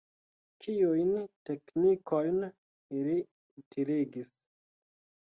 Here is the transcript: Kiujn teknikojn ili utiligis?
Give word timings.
Kiujn 0.63 1.09
teknikojn 1.49 2.39
ili 3.01 3.17
utiligis? 3.63 4.33